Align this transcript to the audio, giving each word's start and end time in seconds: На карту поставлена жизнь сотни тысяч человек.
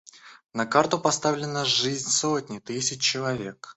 На 0.53 0.65
карту 0.65 0.97
поставлена 0.99 1.63
жизнь 1.63 2.09
сотни 2.09 2.57
тысяч 2.57 3.03
человек. 3.03 3.69